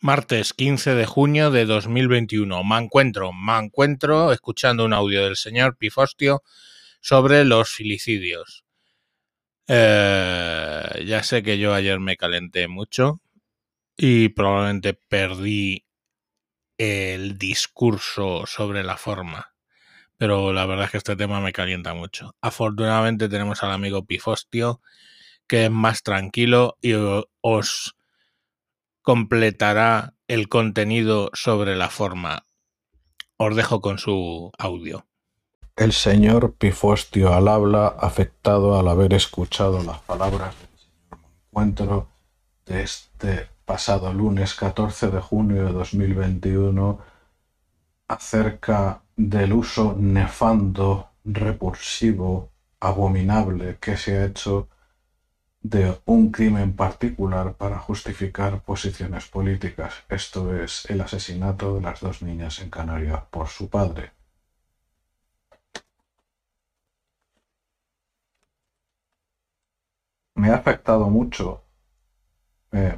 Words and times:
Martes 0.00 0.52
15 0.52 0.94
de 0.94 1.06
junio 1.06 1.50
de 1.50 1.64
2021. 1.64 2.62
Me 2.64 2.76
encuentro, 2.76 3.32
me 3.32 3.58
encuentro 3.58 4.30
escuchando 4.30 4.84
un 4.84 4.92
audio 4.92 5.24
del 5.24 5.36
señor 5.36 5.78
Pifostio 5.78 6.42
sobre 7.00 7.44
los 7.44 7.70
filicidios. 7.70 8.66
Eh, 9.66 11.04
ya 11.06 11.22
sé 11.22 11.42
que 11.42 11.58
yo 11.58 11.72
ayer 11.72 11.98
me 11.98 12.18
calenté 12.18 12.68
mucho 12.68 13.22
y 13.96 14.28
probablemente 14.28 14.92
perdí 14.92 15.86
el 16.76 17.38
discurso 17.38 18.44
sobre 18.46 18.84
la 18.84 18.98
forma. 18.98 19.54
Pero 20.18 20.52
la 20.52 20.66
verdad 20.66 20.84
es 20.84 20.90
que 20.90 20.98
este 20.98 21.16
tema 21.16 21.40
me 21.40 21.54
calienta 21.54 21.94
mucho. 21.94 22.36
Afortunadamente 22.42 23.30
tenemos 23.30 23.62
al 23.62 23.72
amigo 23.72 24.04
Pifostio, 24.04 24.82
que 25.46 25.64
es 25.64 25.70
más 25.70 26.02
tranquilo 26.02 26.76
y 26.82 26.92
os 27.40 27.95
completará 29.06 30.14
el 30.26 30.48
contenido 30.48 31.30
sobre 31.32 31.76
la 31.76 31.90
forma. 31.90 32.44
Os 33.36 33.54
dejo 33.54 33.80
con 33.80 33.98
su 33.98 34.50
audio. 34.58 35.06
El 35.76 35.92
señor 35.92 36.54
Pifostio 36.54 37.32
al 37.32 37.46
habla, 37.46 37.86
afectado 37.86 38.76
al 38.76 38.88
haber 38.88 39.14
escuchado 39.14 39.80
las 39.84 40.00
palabras 40.00 40.56
del 40.58 40.68
señor 40.76 41.20
Encuentro 41.46 42.08
de 42.66 42.82
este 42.82 43.48
pasado 43.64 44.12
lunes 44.12 44.54
14 44.54 45.12
de 45.12 45.20
junio 45.20 45.66
de 45.66 45.72
2021 45.72 46.98
acerca 48.08 49.02
del 49.14 49.52
uso 49.52 49.94
nefando, 49.96 51.10
repulsivo, 51.24 52.50
abominable 52.80 53.78
que 53.80 53.96
se 53.96 54.18
ha 54.18 54.24
hecho 54.24 54.68
de 55.68 56.00
un 56.04 56.30
crimen 56.30 56.74
particular 56.76 57.54
para 57.56 57.78
justificar 57.78 58.62
posiciones 58.62 59.26
políticas. 59.26 60.04
Esto 60.08 60.54
es 60.54 60.88
el 60.88 61.00
asesinato 61.00 61.74
de 61.74 61.80
las 61.80 62.00
dos 62.00 62.22
niñas 62.22 62.60
en 62.60 62.70
Canarias 62.70 63.22
por 63.30 63.48
su 63.48 63.68
padre. 63.68 64.12
Me 70.36 70.50
ha 70.50 70.54
afectado 70.56 71.10
mucho, 71.10 71.64
eh, 72.70 72.96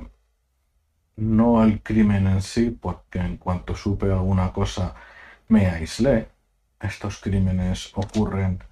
no 1.16 1.62
el 1.64 1.82
crimen 1.82 2.27
en 2.27 2.42
sí, 2.42 2.70
porque 2.70 3.19
en 3.19 3.38
cuanto 3.38 3.75
supe 3.75 4.06
alguna 4.12 4.53
cosa 4.53 4.94
me 5.48 5.69
aislé. 5.69 6.28
Estos 6.80 7.19
crímenes 7.20 7.92
ocurren 7.94 8.62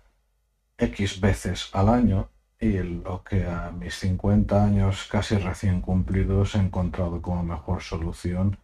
X 0.78 1.20
veces 1.20 1.70
al 1.72 1.88
año 1.88 2.28
y 2.58 2.78
lo 2.78 3.22
que 3.22 3.46
a 3.46 3.70
mis 3.70 3.94
50 3.96 4.64
años 4.64 5.06
casi 5.10 5.36
recién 5.36 5.80
cumplidos 5.80 6.54
he 6.54 6.58
encontrado 6.58 7.20
como 7.20 7.42
mejor 7.42 7.82
solución 7.82 8.58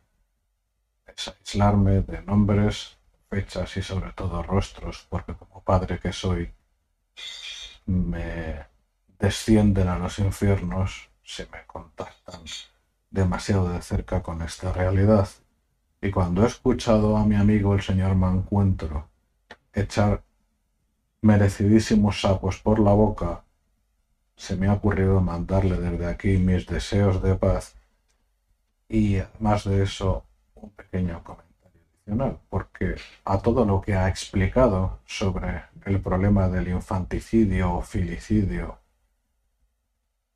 es 1.06 1.28
aislarme 1.28 2.00
de 2.00 2.22
nombres, 2.22 2.96
fechas 3.28 3.76
y 3.76 3.82
sobre 3.82 4.12
todo 4.12 4.42
rostros, 4.42 5.06
porque 5.08 5.34
como 5.34 5.62
padre 5.62 5.98
que 5.98 6.12
soy 6.12 6.52
me 7.86 8.66
descienden 9.18 9.88
a 9.88 9.98
los 9.98 10.18
infiernos 10.18 11.10
si 11.22 11.42
me 11.52 11.66
contactan 11.66 12.42
demasiado 13.10 13.68
de 13.70 13.82
cerca 13.82 14.22
con 14.22 14.42
esta 14.42 14.72
realidad. 14.72 15.28
Y 16.00 16.10
cuando 16.10 16.44
he 16.44 16.46
escuchado 16.46 17.16
a 17.16 17.26
mi 17.26 17.36
amigo 17.36 17.74
el 17.74 17.82
señor 17.82 18.14
Mancuentro 18.16 19.08
echar 19.72 20.24
merecidísimos 21.20 22.20
sapos 22.20 22.58
por 22.58 22.80
la 22.80 22.92
boca 22.92 23.44
se 24.42 24.56
me 24.56 24.66
ha 24.66 24.72
ocurrido 24.72 25.20
mandarle 25.20 25.78
desde 25.78 26.04
aquí 26.06 26.36
mis 26.36 26.66
deseos 26.66 27.22
de 27.22 27.36
paz 27.36 27.76
y 28.88 29.18
además 29.18 29.62
de 29.62 29.84
eso 29.84 30.26
un 30.56 30.70
pequeño 30.70 31.22
comentario 31.22 31.80
adicional, 31.94 32.40
porque 32.48 32.96
a 33.24 33.38
todo 33.38 33.64
lo 33.64 33.80
que 33.80 33.94
ha 33.94 34.08
explicado 34.08 34.98
sobre 35.06 35.62
el 35.84 36.00
problema 36.00 36.48
del 36.48 36.66
infanticidio 36.66 37.72
o 37.72 37.82
filicidio 37.82 38.80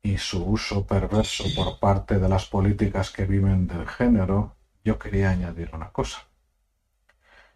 y 0.01 0.17
su 0.17 0.41
uso 0.41 0.87
perverso 0.87 1.43
por 1.53 1.77
parte 1.77 2.17
de 2.17 2.29
las 2.29 2.45
políticas 2.45 3.11
que 3.11 3.25
viven 3.25 3.67
del 3.67 3.85
género, 3.89 4.55
yo 4.85 4.97
quería 4.97 5.31
añadir 5.31 5.71
una 5.73 5.91
cosa. 5.91 6.19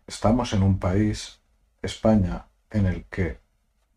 Estamos 0.05 0.51
en 0.51 0.63
un 0.63 0.79
país, 0.79 1.39
España, 1.81 2.47
en 2.69 2.87
el 2.87 3.05
que 3.05 3.40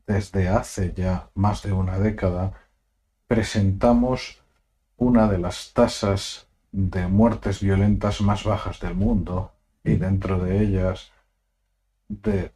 desde 0.06 0.48
hace 0.48 0.92
ya 0.94 1.30
más 1.34 1.62
de 1.62 1.72
una 1.72 1.98
década, 1.98 2.52
presentamos 3.26 4.42
una 4.96 5.28
de 5.28 5.38
las 5.38 5.72
tasas 5.72 6.48
de 6.72 7.06
muertes 7.06 7.60
violentas 7.60 8.20
más 8.20 8.44
bajas 8.44 8.80
del 8.80 8.94
mundo 8.94 9.52
y 9.82 9.96
dentro 9.96 10.38
de 10.38 10.62
ellas 10.62 11.12
de 12.08 12.52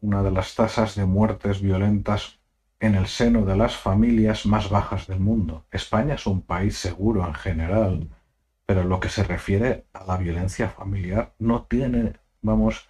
una 0.00 0.22
de 0.22 0.30
las 0.30 0.54
tasas 0.54 0.94
de 0.96 1.06
muertes 1.06 1.60
violentas 1.60 2.38
en 2.80 2.96
el 2.96 3.06
seno 3.06 3.44
de 3.44 3.56
las 3.56 3.76
familias 3.76 4.44
más 4.46 4.68
bajas 4.68 5.06
del 5.06 5.20
mundo. 5.20 5.64
España 5.70 6.14
es 6.14 6.26
un 6.26 6.42
país 6.42 6.76
seguro 6.76 7.24
en 7.24 7.34
general, 7.34 8.08
pero 8.66 8.82
lo 8.82 8.98
que 8.98 9.08
se 9.08 9.22
refiere 9.22 9.86
a 9.92 10.04
la 10.04 10.16
violencia 10.16 10.68
familiar 10.68 11.32
no 11.38 11.62
tiene, 11.64 12.14
vamos, 12.40 12.88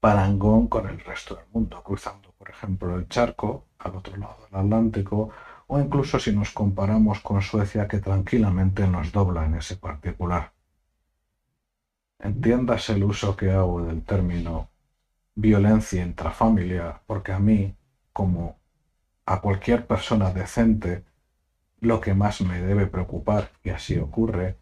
parangón 0.00 0.68
con 0.68 0.86
el 0.88 1.00
resto 1.00 1.36
del 1.36 1.46
mundo, 1.50 1.82
cruzando 1.82 2.33
por 2.44 2.50
ejemplo, 2.50 2.96
el 2.96 3.08
charco 3.08 3.64
al 3.78 3.96
otro 3.96 4.18
lado 4.18 4.36
del 4.44 4.60
Atlántico, 4.60 5.30
o 5.66 5.80
incluso 5.80 6.18
si 6.18 6.30
nos 6.36 6.50
comparamos 6.50 7.20
con 7.20 7.40
Suecia, 7.40 7.88
que 7.88 8.00
tranquilamente 8.00 8.86
nos 8.86 9.12
dobla 9.12 9.46
en 9.46 9.54
ese 9.54 9.76
particular. 9.76 10.52
Entiendas 12.18 12.90
el 12.90 13.02
uso 13.02 13.34
que 13.34 13.50
hago 13.50 13.82
del 13.86 14.02
término 14.02 14.68
violencia 15.34 16.04
intrafamiliar, 16.04 17.00
porque 17.06 17.32
a 17.32 17.38
mí, 17.38 17.74
como 18.12 18.58
a 19.24 19.40
cualquier 19.40 19.86
persona 19.86 20.30
decente, 20.30 21.02
lo 21.80 21.98
que 21.98 22.12
más 22.12 22.42
me 22.42 22.60
debe 22.60 22.86
preocupar, 22.86 23.52
y 23.62 23.70
así 23.70 23.96
ocurre, 23.98 24.58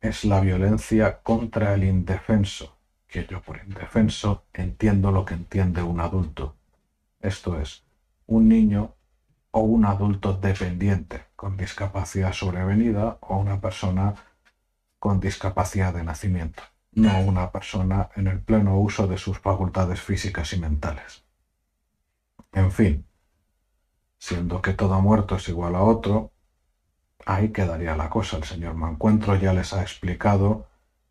es 0.00 0.24
la 0.24 0.40
violencia 0.40 1.22
contra 1.22 1.74
el 1.74 1.84
indefenso, 1.84 2.76
que 3.06 3.24
yo 3.24 3.40
por 3.40 3.58
indefenso 3.58 4.46
entiendo 4.52 5.12
lo 5.12 5.24
que 5.24 5.34
entiende 5.34 5.80
un 5.84 6.00
adulto 6.00 6.56
esto 7.20 7.60
es, 7.60 7.84
un 8.26 8.48
niño 8.48 8.94
o 9.50 9.60
un 9.60 9.84
adulto 9.84 10.34
dependiente 10.34 11.26
con 11.36 11.56
discapacidad 11.56 12.32
sobrevenida 12.32 13.18
o 13.20 13.38
una 13.38 13.60
persona 13.60 14.14
con 14.98 15.20
discapacidad 15.20 15.94
de 15.94 16.04
nacimiento, 16.04 16.62
no 16.92 17.20
una 17.20 17.50
persona 17.50 18.10
en 18.16 18.26
el 18.26 18.40
pleno 18.40 18.78
uso 18.78 19.06
de 19.06 19.18
sus 19.18 19.38
facultades 19.38 20.00
físicas 20.00 20.52
y 20.52 20.60
mentales. 20.60 21.24
En 22.52 22.70
fin, 22.70 23.06
siendo 24.18 24.60
que 24.60 24.74
todo 24.74 25.00
muerto 25.00 25.36
es 25.36 25.48
igual 25.48 25.74
a 25.74 25.82
otro, 25.82 26.32
ahí 27.26 27.50
quedaría 27.50 27.96
la 27.96 28.10
cosa. 28.10 28.36
El 28.36 28.44
señor 28.44 28.74
Mancuentro 28.74 29.36
ya 29.36 29.52
les 29.52 29.72
ha 29.72 29.82
explicado 29.82 30.68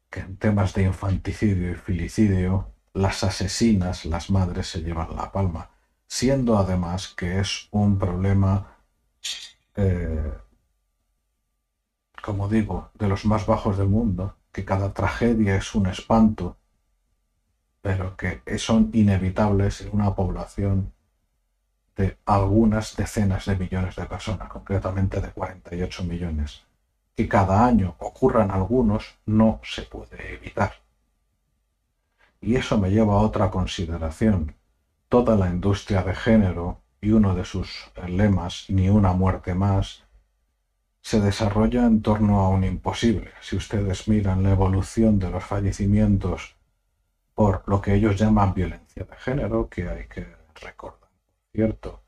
que 0.09 0.21
en 0.21 0.37
temas 0.37 0.73
de 0.73 0.83
infanticidio 0.83 1.71
y 1.71 1.75
filicidio, 1.75 2.71
las 2.93 3.23
asesinas, 3.23 4.05
las 4.05 4.29
madres, 4.29 4.67
se 4.67 4.81
llevan 4.81 5.15
la 5.15 5.31
palma 5.31 5.69
siendo 6.09 6.57
además 6.57 7.07
que 7.15 7.39
es 7.39 7.69
un 7.71 7.99
problema, 7.99 8.67
eh, 9.75 10.33
como 12.21 12.49
digo, 12.49 12.89
de 12.95 13.07
los 13.07 13.25
más 13.25 13.45
bajos 13.45 13.77
del 13.77 13.87
mundo, 13.87 14.35
que 14.51 14.65
cada 14.65 14.91
tragedia 14.93 15.55
es 15.55 15.75
un 15.75 15.87
espanto, 15.87 16.57
pero 17.81 18.17
que 18.17 18.41
son 18.57 18.89
inevitables 18.91 19.81
en 19.81 19.89
una 19.93 20.15
población 20.15 20.91
de 21.95 22.17
algunas 22.25 22.95
decenas 22.95 23.45
de 23.45 23.55
millones 23.57 23.95
de 23.95 24.05
personas, 24.05 24.49
concretamente 24.49 25.21
de 25.21 25.29
48 25.29 26.03
millones. 26.05 26.63
Que 27.15 27.27
cada 27.27 27.65
año 27.65 27.95
ocurran 27.99 28.51
algunos 28.51 29.15
no 29.25 29.59
se 29.63 29.83
puede 29.83 30.33
evitar. 30.33 30.73
Y 32.41 32.55
eso 32.55 32.77
me 32.79 32.89
lleva 32.89 33.13
a 33.13 33.17
otra 33.17 33.51
consideración, 33.51 34.55
toda 35.09 35.35
la 35.35 35.49
industria 35.49 36.03
de 36.03 36.13
género 36.13 36.83
y 37.01 37.11
uno 37.11 37.35
de 37.35 37.43
sus 37.43 37.91
lemas, 38.07 38.65
ni 38.69 38.89
una 38.89 39.13
muerte 39.13 39.55
más, 39.55 40.05
se 41.01 41.19
desarrolla 41.19 41.85
en 41.85 42.01
torno 42.01 42.41
a 42.41 42.49
un 42.49 42.63
imposible. 42.63 43.31
Si 43.41 43.55
ustedes 43.55 44.07
miran 44.07 44.43
la 44.43 44.51
evolución 44.51 45.17
de 45.17 45.31
los 45.31 45.43
fallecimientos 45.43 46.55
por 47.33 47.63
lo 47.67 47.81
que 47.81 47.95
ellos 47.95 48.17
llaman 48.17 48.53
violencia 48.53 49.05
de 49.05 49.15
género, 49.15 49.69
que 49.69 49.87
hay 49.89 50.07
que 50.07 50.27
recordar, 50.55 51.09
¿cierto? 51.53 52.03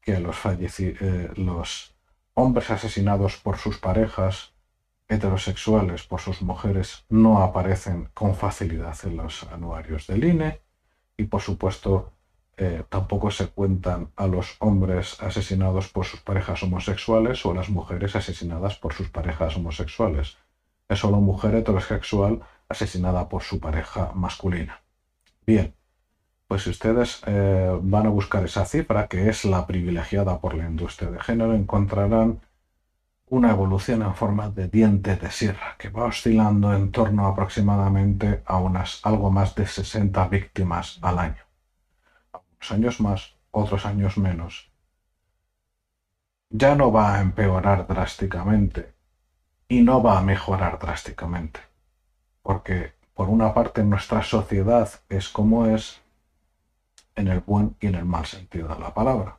Que 0.00 0.20
los, 0.20 0.36
eh, 0.46 1.30
los 1.34 1.96
hombres 2.34 2.70
asesinados 2.70 3.36
por 3.38 3.58
sus 3.58 3.78
parejas 3.78 4.54
heterosexuales, 5.08 6.04
por 6.04 6.20
sus 6.20 6.42
mujeres, 6.42 7.04
no 7.08 7.42
aparecen 7.42 8.08
con 8.14 8.36
facilidad 8.36 8.96
en 9.02 9.16
los 9.16 9.42
anuarios 9.44 10.06
del 10.06 10.24
INE 10.24 10.65
y 11.16 11.24
por 11.24 11.40
supuesto 11.40 12.12
eh, 12.58 12.84
tampoco 12.88 13.30
se 13.30 13.48
cuentan 13.48 14.10
a 14.16 14.26
los 14.26 14.56
hombres 14.60 15.22
asesinados 15.22 15.88
por 15.88 16.06
sus 16.06 16.20
parejas 16.20 16.62
homosexuales 16.62 17.44
o 17.44 17.50
a 17.50 17.54
las 17.54 17.68
mujeres 17.68 18.16
asesinadas 18.16 18.76
por 18.76 18.94
sus 18.94 19.10
parejas 19.10 19.56
homosexuales. 19.56 20.38
es 20.88 20.98
solo 20.98 21.18
mujer 21.20 21.54
heterosexual 21.54 22.40
asesinada 22.68 23.28
por 23.28 23.42
su 23.42 23.60
pareja 23.60 24.12
masculina. 24.14 24.82
Bien, 25.46 25.74
pues 26.48 26.62
si 26.62 26.70
ustedes 26.70 27.22
eh, 27.26 27.76
van 27.82 28.06
a 28.06 28.10
buscar 28.10 28.44
esa 28.44 28.64
cifra, 28.64 29.08
que 29.08 29.28
es 29.28 29.44
la 29.44 29.66
privilegiada 29.66 30.40
por 30.40 30.54
la 30.54 30.64
industria 30.66 31.10
de 31.10 31.20
género, 31.20 31.54
encontrarán 31.54 32.40
una 33.28 33.50
evolución 33.50 34.02
en 34.02 34.14
forma 34.14 34.50
de 34.50 34.68
diente 34.68 35.16
de 35.16 35.30
sierra, 35.30 35.74
que 35.78 35.88
va 35.88 36.04
oscilando 36.04 36.72
en 36.72 36.92
torno 36.92 37.26
aproximadamente 37.26 38.42
a 38.46 38.58
unas 38.58 39.00
algo 39.04 39.30
más 39.30 39.54
de 39.54 39.66
60 39.66 40.28
víctimas 40.28 40.98
al 41.02 41.18
año. 41.18 41.42
Unos 42.32 42.70
años 42.70 43.00
más, 43.00 43.34
otros 43.50 43.84
años 43.84 44.16
menos. 44.16 44.70
Ya 46.50 46.76
no 46.76 46.92
va 46.92 47.16
a 47.16 47.20
empeorar 47.20 47.88
drásticamente 47.88 48.92
y 49.68 49.82
no 49.82 50.00
va 50.02 50.18
a 50.18 50.22
mejorar 50.22 50.78
drásticamente, 50.78 51.58
porque 52.42 52.92
por 53.14 53.28
una 53.28 53.52
parte 53.52 53.82
nuestra 53.82 54.22
sociedad 54.22 54.88
es 55.08 55.28
como 55.28 55.66
es 55.66 56.00
en 57.16 57.26
el 57.26 57.40
buen 57.40 57.76
y 57.80 57.88
en 57.88 57.96
el 57.96 58.04
mal 58.04 58.26
sentido 58.26 58.68
de 58.68 58.78
la 58.78 58.94
palabra 58.94 59.38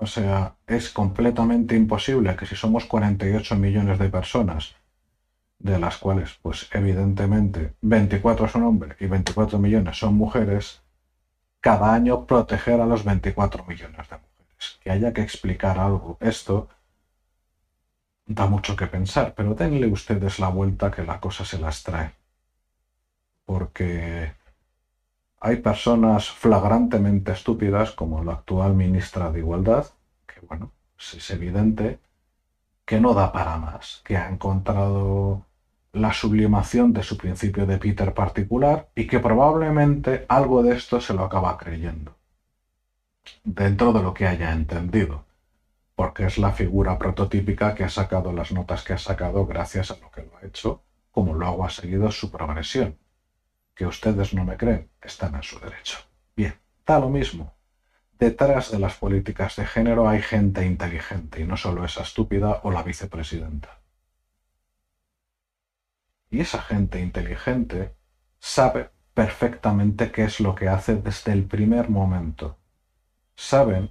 o 0.00 0.06
sea, 0.06 0.56
es 0.66 0.90
completamente 0.90 1.76
imposible 1.76 2.34
que 2.34 2.46
si 2.46 2.56
somos 2.56 2.86
48 2.86 3.54
millones 3.56 3.98
de 3.98 4.08
personas, 4.08 4.74
de 5.58 5.78
las 5.78 5.98
cuales, 5.98 6.38
pues 6.40 6.68
evidentemente, 6.72 7.74
24 7.82 8.48
son 8.48 8.62
hombres 8.62 8.96
y 8.98 9.06
24 9.06 9.58
millones 9.58 9.98
son 9.98 10.14
mujeres, 10.14 10.80
cada 11.60 11.92
año 11.92 12.26
proteger 12.26 12.80
a 12.80 12.86
los 12.86 13.04
24 13.04 13.64
millones 13.66 14.08
de 14.08 14.16
mujeres. 14.16 14.78
Que 14.82 14.90
haya 14.90 15.12
que 15.12 15.20
explicar 15.20 15.78
algo. 15.78 16.16
Esto 16.20 16.68
da 18.24 18.46
mucho 18.46 18.76
que 18.76 18.86
pensar, 18.86 19.34
pero 19.34 19.54
denle 19.54 19.86
ustedes 19.86 20.38
la 20.38 20.48
vuelta 20.48 20.90
que 20.90 21.04
la 21.04 21.20
cosa 21.20 21.44
se 21.44 21.58
las 21.58 21.82
trae. 21.82 22.12
Porque 23.44 24.32
hay 25.40 25.56
personas 25.56 26.30
flagrantemente 26.30 27.32
estúpidas, 27.32 27.92
como 27.92 28.22
la 28.22 28.32
actual 28.34 28.74
ministra 28.74 29.32
de 29.32 29.38
Igualdad, 29.38 29.86
que 30.26 30.40
bueno, 30.46 30.72
es 30.98 31.30
evidente 31.30 31.98
que 32.84 33.00
no 33.00 33.14
da 33.14 33.32
para 33.32 33.56
más, 33.56 34.02
que 34.04 34.18
ha 34.18 34.28
encontrado 34.28 35.46
la 35.92 36.12
sublimación 36.12 36.92
de 36.92 37.02
su 37.02 37.16
principio 37.16 37.64
de 37.64 37.78
Peter 37.78 38.12
particular 38.12 38.90
y 38.94 39.06
que 39.06 39.18
probablemente 39.18 40.26
algo 40.28 40.62
de 40.62 40.76
esto 40.76 41.00
se 41.00 41.14
lo 41.14 41.24
acaba 41.24 41.56
creyendo, 41.56 42.16
dentro 43.42 43.92
de 43.94 44.02
lo 44.02 44.12
que 44.12 44.26
haya 44.26 44.52
entendido, 44.52 45.24
porque 45.94 46.26
es 46.26 46.36
la 46.36 46.52
figura 46.52 46.98
prototípica 46.98 47.74
que 47.74 47.84
ha 47.84 47.88
sacado 47.88 48.32
las 48.32 48.52
notas 48.52 48.84
que 48.84 48.92
ha 48.92 48.98
sacado 48.98 49.46
gracias 49.46 49.90
a 49.90 49.96
lo 49.96 50.10
que 50.10 50.22
lo 50.22 50.36
ha 50.36 50.46
hecho, 50.46 50.82
como 51.10 51.34
luego 51.34 51.64
ha 51.64 51.70
seguido 51.70 52.10
su 52.10 52.30
progresión 52.30 52.96
que 53.80 53.86
ustedes 53.86 54.34
no 54.34 54.44
me 54.44 54.58
creen, 54.58 54.90
están 55.00 55.34
en 55.36 55.42
su 55.42 55.58
derecho. 55.58 55.96
Bien, 56.36 56.54
da 56.84 57.00
lo 57.00 57.08
mismo. 57.08 57.54
Detrás 58.18 58.70
de 58.70 58.78
las 58.78 58.96
políticas 58.96 59.56
de 59.56 59.64
género 59.64 60.06
hay 60.06 60.20
gente 60.20 60.66
inteligente 60.66 61.40
y 61.40 61.44
no 61.44 61.56
solo 61.56 61.82
esa 61.86 62.02
estúpida 62.02 62.60
o 62.62 62.70
la 62.70 62.82
vicepresidenta. 62.82 63.80
Y 66.28 66.40
esa 66.40 66.60
gente 66.60 67.00
inteligente 67.00 67.94
sabe 68.38 68.90
perfectamente 69.14 70.12
qué 70.12 70.24
es 70.24 70.40
lo 70.40 70.54
que 70.54 70.68
hace 70.68 70.96
desde 70.96 71.32
el 71.32 71.44
primer 71.44 71.88
momento. 71.88 72.58
Saben 73.34 73.88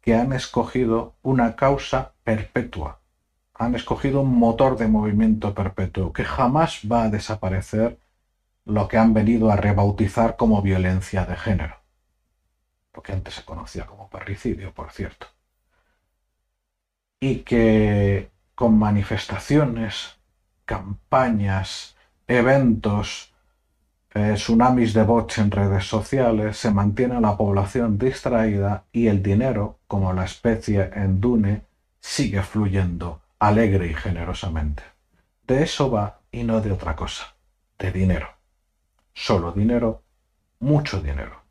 que 0.00 0.14
han 0.14 0.32
escogido 0.32 1.16
una 1.20 1.54
causa 1.54 2.14
perpetua. 2.24 3.02
Han 3.52 3.74
escogido 3.74 4.22
un 4.22 4.38
motor 4.38 4.78
de 4.78 4.88
movimiento 4.88 5.54
perpetuo 5.54 6.14
que 6.14 6.24
jamás 6.24 6.80
va 6.90 7.02
a 7.02 7.10
desaparecer 7.10 7.98
lo 8.68 8.86
que 8.86 8.98
han 8.98 9.14
venido 9.14 9.50
a 9.50 9.56
rebautizar 9.56 10.36
como 10.36 10.60
violencia 10.60 11.24
de 11.24 11.36
género, 11.36 11.76
lo 12.92 13.02
que 13.02 13.12
antes 13.12 13.34
se 13.34 13.44
conocía 13.44 13.86
como 13.86 14.10
parricidio, 14.10 14.74
por 14.74 14.92
cierto, 14.92 15.26
y 17.18 17.36
que 17.40 18.30
con 18.54 18.78
manifestaciones, 18.78 20.18
campañas, 20.66 21.96
eventos, 22.26 23.32
eh, 24.12 24.34
tsunamis 24.34 24.92
de 24.92 25.02
bots 25.02 25.38
en 25.38 25.50
redes 25.50 25.84
sociales, 25.84 26.58
se 26.58 26.70
mantiene 26.70 27.22
la 27.22 27.38
población 27.38 27.98
distraída 27.98 28.84
y 28.92 29.06
el 29.06 29.22
dinero, 29.22 29.78
como 29.86 30.12
la 30.12 30.26
especie 30.26 30.90
en 30.94 31.22
Dune, 31.22 31.62
sigue 32.00 32.42
fluyendo 32.42 33.22
alegre 33.38 33.86
y 33.86 33.94
generosamente. 33.94 34.82
De 35.46 35.62
eso 35.62 35.90
va 35.90 36.20
y 36.30 36.42
no 36.44 36.60
de 36.60 36.72
otra 36.72 36.94
cosa, 36.94 37.34
de 37.78 37.92
dinero 37.92 38.37
solo 39.18 39.50
dinero, 39.50 40.04
mucho 40.60 41.02
dinero. 41.02 41.42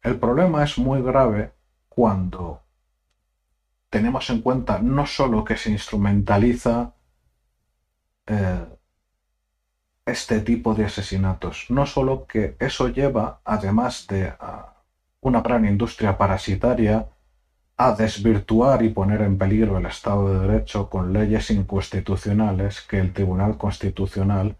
El 0.00 0.18
problema 0.20 0.62
es 0.62 0.78
muy 0.78 1.02
grave 1.02 1.52
cuando 1.88 2.62
tenemos 3.90 4.30
en 4.30 4.42
cuenta 4.42 4.78
no 4.78 5.06
solo 5.06 5.42
que 5.42 5.56
se 5.56 5.72
instrumentaliza 5.72 6.94
eh, 8.26 8.64
este 10.06 10.40
tipo 10.40 10.72
de 10.74 10.84
asesinatos, 10.84 11.66
no 11.68 11.84
solo 11.84 12.26
que 12.26 12.56
eso 12.60 12.88
lleva, 12.88 13.40
además 13.44 14.06
de 14.06 14.32
una 15.20 15.40
gran 15.40 15.64
industria 15.64 16.16
parasitaria, 16.16 17.08
a 17.76 17.92
desvirtuar 17.92 18.84
y 18.84 18.90
poner 18.90 19.22
en 19.22 19.36
peligro 19.36 19.78
el 19.78 19.86
Estado 19.86 20.32
de 20.32 20.46
Derecho 20.46 20.88
con 20.88 21.12
leyes 21.12 21.50
inconstitucionales 21.50 22.82
que 22.82 23.00
el 23.00 23.12
Tribunal 23.12 23.58
Constitucional 23.58 24.56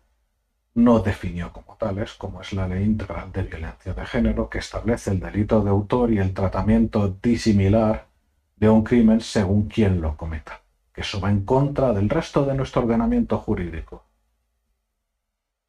no 0.76 0.99
definió 0.99 1.55
como 1.55 1.76
tales, 1.76 2.12
como 2.12 2.43
es 2.43 2.52
la 2.52 2.69
Ley 2.69 2.84
Integral 2.84 3.32
de 3.32 3.44
Violencia 3.44 3.94
de 3.94 4.05
Género, 4.05 4.50
que 4.50 4.58
establece 4.58 5.11
el 5.11 5.20
delito 5.20 5.62
de 5.62 5.70
autor 5.70 6.12
y 6.12 6.19
el 6.19 6.34
tratamiento 6.34 7.17
disimilar 7.23 8.08
de 8.56 8.69
un 8.69 8.84
crimen 8.84 9.23
según 9.23 9.69
quien 9.69 10.02
lo 10.02 10.19
cometa, 10.19 10.61
que 10.93 11.00
eso 11.00 11.19
va 11.19 11.31
en 11.31 11.46
contra 11.46 11.94
del 11.94 12.11
resto 12.11 12.44
de 12.44 12.55
nuestro 12.55 12.82
ordenamiento 12.82 13.38
jurídico. 13.38 14.05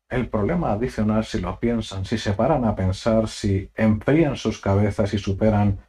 El 0.09 0.27
problema 0.27 0.73
adicional, 0.73 1.23
si 1.23 1.39
lo 1.39 1.57
piensan, 1.57 2.03
si 2.03 2.17
se 2.17 2.33
paran 2.33 2.65
a 2.65 2.75
pensar, 2.75 3.29
si 3.29 3.71
enfrían 3.75 4.35
sus 4.35 4.59
cabezas 4.59 5.13
y 5.13 5.19
superan 5.19 5.79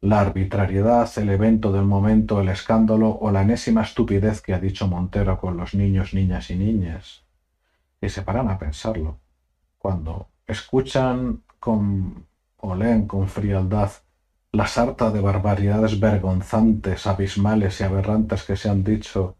la 0.00 0.20
arbitrariedad, 0.20 1.10
el 1.16 1.30
evento 1.30 1.72
del 1.72 1.86
momento, 1.86 2.40
el 2.40 2.48
escándalo 2.50 3.08
o 3.20 3.32
la 3.32 3.42
enésima 3.42 3.82
estupidez 3.82 4.40
que 4.40 4.54
ha 4.54 4.60
dicho 4.60 4.86
Montero 4.86 5.40
con 5.40 5.56
los 5.56 5.74
niños, 5.74 6.14
niñas 6.14 6.50
y 6.50 6.56
niñas, 6.56 7.23
y 8.04 8.10
se 8.10 8.22
paran 8.22 8.48
a 8.48 8.58
pensarlo. 8.58 9.18
Cuando 9.78 10.28
escuchan 10.46 11.42
con, 11.58 12.26
o 12.58 12.74
leen 12.74 13.06
con 13.06 13.28
frialdad 13.28 13.90
la 14.52 14.66
sarta 14.66 15.10
de 15.10 15.20
barbaridades 15.20 15.98
vergonzantes, 15.98 17.06
abismales 17.06 17.80
y 17.80 17.84
aberrantes 17.84 18.44
que 18.44 18.56
se 18.56 18.68
han 18.68 18.84
dicho 18.84 19.36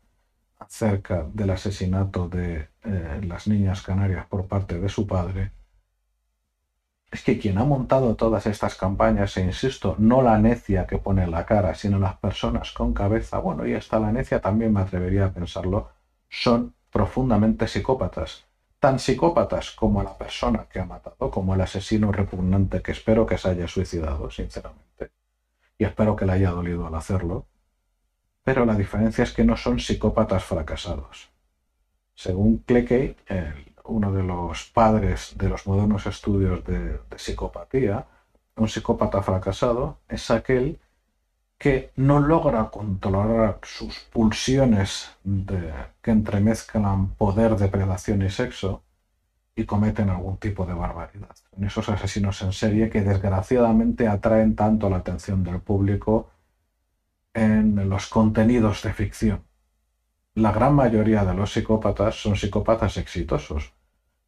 acerca 0.58 1.24
del 1.32 1.50
asesinato 1.50 2.28
de 2.28 2.68
eh, 2.82 3.20
las 3.22 3.46
niñas 3.46 3.82
canarias 3.82 4.26
por 4.26 4.46
parte 4.46 4.80
de 4.80 4.88
su 4.88 5.06
padre, 5.06 5.52
es 7.12 7.22
que 7.22 7.38
quien 7.38 7.58
ha 7.58 7.64
montado 7.64 8.16
todas 8.16 8.46
estas 8.46 8.74
campañas, 8.74 9.36
e 9.36 9.42
insisto, 9.42 9.94
no 9.98 10.20
la 10.20 10.36
necia 10.38 10.84
que 10.86 10.98
pone 10.98 11.28
la 11.28 11.46
cara, 11.46 11.76
sino 11.76 12.00
las 12.00 12.16
personas 12.16 12.72
con 12.72 12.92
cabeza, 12.92 13.38
bueno, 13.38 13.64
y 13.66 13.74
hasta 13.74 14.00
la 14.00 14.10
necia 14.10 14.40
también 14.40 14.72
me 14.72 14.80
atrevería 14.80 15.26
a 15.26 15.32
pensarlo, 15.32 15.90
son 16.28 16.74
profundamente 16.90 17.68
psicópatas 17.68 18.46
tan 18.84 18.98
psicópatas 18.98 19.70
como 19.70 20.02
la 20.02 20.12
persona 20.18 20.66
que 20.70 20.78
ha 20.78 20.84
matado, 20.84 21.30
como 21.30 21.54
el 21.54 21.60
asesino 21.62 22.12
repugnante 22.12 22.82
que 22.82 22.92
espero 22.92 23.24
que 23.24 23.38
se 23.38 23.48
haya 23.48 23.66
suicidado, 23.66 24.30
sinceramente. 24.30 25.10
Y 25.78 25.84
espero 25.84 26.14
que 26.14 26.26
le 26.26 26.32
haya 26.32 26.50
dolido 26.50 26.86
al 26.86 26.94
hacerlo. 26.94 27.46
Pero 28.42 28.66
la 28.66 28.74
diferencia 28.74 29.24
es 29.24 29.32
que 29.32 29.42
no 29.42 29.56
son 29.56 29.80
psicópatas 29.80 30.44
fracasados. 30.44 31.30
Según 32.14 32.58
Cleckey, 32.58 33.16
uno 33.84 34.12
de 34.12 34.22
los 34.22 34.66
padres 34.66 35.32
de 35.38 35.48
los 35.48 35.66
modernos 35.66 36.04
estudios 36.04 36.62
de, 36.66 37.00
psicopatía, 37.16 38.06
un 38.56 38.68
psicópata 38.68 39.22
fracasado 39.22 39.96
es 40.10 40.30
aquel 40.30 40.78
que 41.58 41.92
no 41.96 42.20
logra 42.20 42.70
controlar 42.70 43.58
sus 43.62 43.98
pulsiones 44.12 45.10
que 46.02 46.10
entremezclan 46.10 47.14
poder, 47.14 47.56
depredación 47.56 48.22
y 48.22 48.30
sexo 48.30 48.82
y 49.56 49.64
cometen 49.64 50.10
algún 50.10 50.36
tipo 50.38 50.66
de 50.66 50.74
barbaridad. 50.74 51.36
En 51.56 51.64
esos 51.64 51.88
asesinos 51.88 52.42
en 52.42 52.52
serie 52.52 52.90
que 52.90 53.02
desgraciadamente 53.02 54.08
atraen 54.08 54.56
tanto 54.56 54.90
la 54.90 54.96
atención 54.96 55.44
del 55.44 55.60
público 55.60 56.30
en 57.32 57.88
los 57.88 58.08
contenidos 58.08 58.82
de 58.82 58.92
ficción. 58.92 59.44
La 60.34 60.50
gran 60.50 60.74
mayoría 60.74 61.24
de 61.24 61.34
los 61.34 61.52
psicópatas 61.52 62.20
son 62.20 62.36
psicópatas 62.36 62.96
exitosos, 62.96 63.72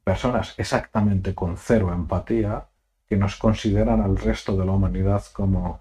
personas 0.04 0.54
exactamente 0.56 1.35
con 1.35 1.56
cero 1.56 1.92
empatía 1.92 2.68
que 3.09 3.16
nos 3.16 3.37
consideran 3.37 4.00
al 4.00 4.16
resto 4.16 4.56
de 4.56 4.64
la 4.64 4.73
humanidad 4.73 5.25
como 5.33 5.80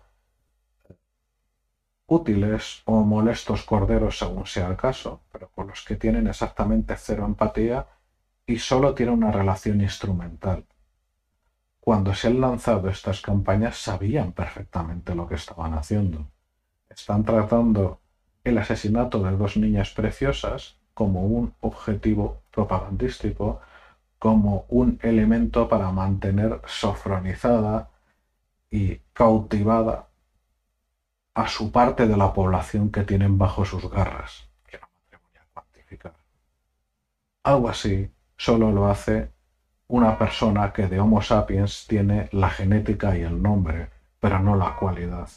útiles 2.07 2.81
o 2.85 3.03
molestos 3.03 3.63
corderos 3.63 4.17
según 4.19 4.45
sea 4.45 4.67
el 4.67 4.77
caso, 4.77 5.21
pero 5.31 5.50
con 5.50 5.67
los 5.67 5.83
que 5.83 5.95
tienen 5.95 6.27
exactamente 6.27 6.95
cero 6.97 7.25
empatía 7.25 7.88
y 8.45 8.59
solo 8.59 8.93
tienen 8.93 9.15
una 9.15 9.31
relación 9.31 9.81
instrumental. 9.81 10.65
Cuando 11.79 12.13
se 12.13 12.27
han 12.27 12.41
lanzado 12.41 12.89
estas 12.89 13.21
campañas 13.21 13.77
sabían 13.77 14.31
perfectamente 14.31 15.15
lo 15.15 15.27
que 15.27 15.35
estaban 15.35 15.74
haciendo. 15.74 16.27
Están 16.89 17.24
tratando 17.24 18.01
el 18.43 18.57
asesinato 18.57 19.21
de 19.24 19.35
dos 19.35 19.57
niñas 19.57 19.91
preciosas 19.91 20.77
como 20.93 21.25
un 21.25 21.53
objetivo 21.59 22.41
propagandístico, 22.51 23.62
como 24.19 24.65
un 24.69 25.00
elemento 25.01 25.67
para 25.67 25.91
mantener 25.91 26.62
sofronizada 26.65 27.89
y 28.69 28.97
cautivada 29.13 30.07
a 31.35 31.47
su 31.49 31.69
parte 31.71 32.07
de 32.07 32.15
la 32.15 32.33
población 32.33 32.89
que 32.89 33.03
tienen 33.03 33.37
bajo 33.37 33.65
sus 33.65 33.89
garras, 33.89 34.47
que 34.65 34.79
no 34.79 34.87
me 34.87 34.99
atrevo 35.05 35.25
a 35.37 35.53
cuantificar. 35.53 36.15
Algo 37.43 37.69
así 37.69 38.09
solo 38.37 38.71
lo 38.71 38.87
hace 38.87 39.31
una 39.87 40.17
persona 40.17 40.71
que 40.71 40.87
de 40.87 40.99
Homo 40.99 41.21
sapiens 41.21 41.85
tiene 41.87 42.29
la 42.31 42.49
genética 42.49 43.17
y 43.17 43.21
el 43.21 43.41
nombre, 43.41 43.89
pero 44.19 44.39
no 44.39 44.55
la 44.55 44.77
cualidad. 44.77 45.29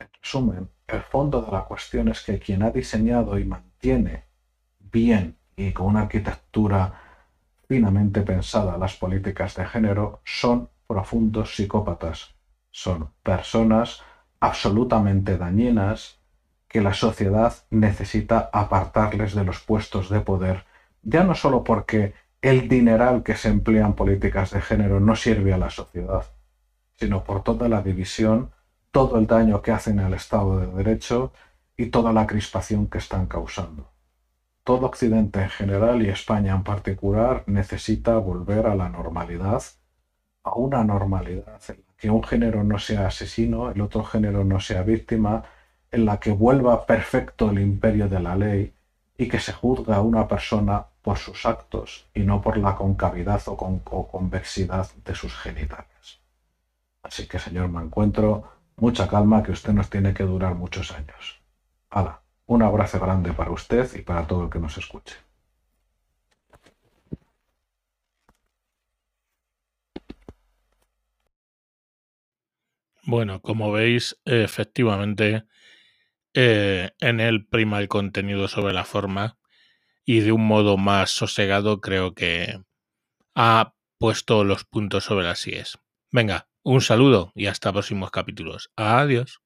En 0.00 0.08
resumen, 0.20 0.68
el 0.88 1.02
fondo 1.02 1.40
de 1.42 1.52
la 1.52 1.64
cuestión 1.64 2.08
es 2.08 2.22
que 2.22 2.40
quien 2.40 2.64
ha 2.64 2.70
diseñado 2.70 3.38
y 3.38 3.44
mantiene 3.44 4.24
bien 4.80 5.38
y 5.54 5.72
con 5.72 5.86
una 5.86 6.02
arquitectura 6.02 6.92
finamente 7.68 8.22
pensada 8.22 8.76
las 8.76 8.96
políticas 8.96 9.54
de 9.54 9.64
género 9.64 10.20
son 10.24 10.68
profundos 10.86 11.54
psicópatas 11.54 12.35
son 12.76 13.08
personas 13.22 14.02
absolutamente 14.38 15.38
dañinas 15.38 16.20
que 16.68 16.82
la 16.82 16.92
sociedad 16.92 17.54
necesita 17.70 18.50
apartarles 18.52 19.34
de 19.34 19.44
los 19.44 19.60
puestos 19.60 20.10
de 20.10 20.20
poder, 20.20 20.66
ya 21.02 21.24
no 21.24 21.34
solo 21.34 21.64
porque 21.64 22.12
el 22.42 22.68
dineral 22.68 23.22
que 23.22 23.34
se 23.34 23.48
emplea 23.48 23.86
en 23.86 23.94
políticas 23.94 24.50
de 24.50 24.60
género 24.60 25.00
no 25.00 25.16
sirve 25.16 25.54
a 25.54 25.58
la 25.58 25.70
sociedad, 25.70 26.26
sino 26.96 27.24
por 27.24 27.42
toda 27.42 27.70
la 27.70 27.80
división, 27.80 28.50
todo 28.90 29.18
el 29.18 29.26
daño 29.26 29.62
que 29.62 29.72
hacen 29.72 29.98
al 29.98 30.12
Estado 30.12 30.58
de 30.60 30.66
Derecho 30.66 31.32
y 31.78 31.86
toda 31.86 32.12
la 32.12 32.26
crispación 32.26 32.88
que 32.88 32.98
están 32.98 33.24
causando. 33.24 33.90
Todo 34.64 34.84
Occidente 34.84 35.40
en 35.40 35.48
general 35.48 36.02
y 36.02 36.10
España 36.10 36.54
en 36.54 36.62
particular 36.62 37.42
necesita 37.46 38.18
volver 38.18 38.66
a 38.66 38.74
la 38.74 38.90
normalidad, 38.90 39.62
a 40.42 40.54
una 40.56 40.84
normalidad 40.84 41.58
que 41.96 42.10
un 42.10 42.22
género 42.22 42.62
no 42.62 42.78
sea 42.78 43.06
asesino, 43.06 43.70
el 43.70 43.80
otro 43.80 44.04
género 44.04 44.44
no 44.44 44.60
sea 44.60 44.82
víctima, 44.82 45.44
en 45.90 46.04
la 46.04 46.20
que 46.20 46.32
vuelva 46.32 46.86
perfecto 46.86 47.50
el 47.50 47.60
imperio 47.60 48.08
de 48.08 48.20
la 48.20 48.36
ley 48.36 48.72
y 49.16 49.28
que 49.28 49.40
se 49.40 49.52
juzga 49.52 49.96
a 49.96 50.02
una 50.02 50.28
persona 50.28 50.84
por 51.02 51.18
sus 51.18 51.46
actos 51.46 52.06
y 52.14 52.20
no 52.20 52.42
por 52.42 52.58
la 52.58 52.74
concavidad 52.74 53.40
o, 53.46 53.56
convexidad 54.10 54.90
de 55.04 55.14
sus 55.14 55.34
genitales. 55.34 56.20
Así 57.02 57.26
que, 57.26 57.38
señor 57.38 57.68
me 57.68 57.82
encuentro 57.82 58.50
mucha 58.76 59.08
calma 59.08 59.42
que 59.42 59.52
usted 59.52 59.72
nos 59.72 59.88
tiene 59.88 60.12
que 60.12 60.24
durar 60.24 60.54
muchos 60.54 60.92
años. 60.92 61.40
Hala, 61.90 62.20
un 62.46 62.62
abrazo 62.62 63.00
grande 63.00 63.32
para 63.32 63.52
usted 63.52 63.88
y 63.94 64.02
para 64.02 64.26
todo 64.26 64.44
el 64.44 64.50
que 64.50 64.58
nos 64.58 64.76
escuche. 64.76 65.25
Bueno, 73.06 73.40
como 73.40 73.70
veis, 73.72 74.20
efectivamente, 74.24 75.44
eh, 76.34 76.90
en 77.00 77.20
él 77.20 77.46
prima 77.46 77.80
el 77.80 77.88
contenido 77.88 78.48
sobre 78.48 78.74
la 78.74 78.84
forma 78.84 79.38
y 80.04 80.20
de 80.20 80.32
un 80.32 80.46
modo 80.46 80.76
más 80.78 81.10
sosegado 81.10 81.80
creo 81.80 82.14
que 82.14 82.60
ha 83.34 83.74
puesto 83.98 84.44
los 84.44 84.64
puntos 84.64 85.04
sobre 85.04 85.26
las 85.26 85.46
IES. 85.46 85.78
Venga, 86.12 86.48
un 86.64 86.80
saludo 86.82 87.32
y 87.34 87.46
hasta 87.46 87.72
próximos 87.72 88.10
capítulos. 88.10 88.70
Adiós. 88.76 89.40